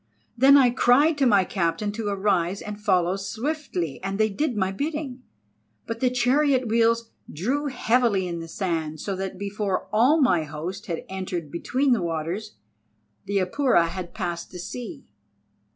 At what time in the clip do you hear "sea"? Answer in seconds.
14.57-15.05